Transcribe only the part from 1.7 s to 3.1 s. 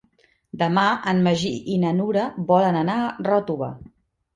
i na Nura volen anar